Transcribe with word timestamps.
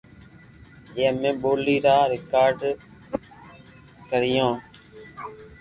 جي 0.93 1.01
اما 1.09 1.21
ري 1.33 1.39
ٻولي 1.43 1.75
رآڪارڌ 1.87 2.57
آئيئي 4.19 4.49